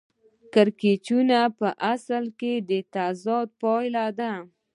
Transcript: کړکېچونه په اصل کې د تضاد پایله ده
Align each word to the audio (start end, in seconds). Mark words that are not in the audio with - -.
کړکېچونه 0.53 1.39
په 1.59 1.69
اصل 1.93 2.23
کې 2.39 2.53
د 2.69 2.71
تضاد 2.95 3.47
پایله 3.61 4.05
ده 4.19 4.31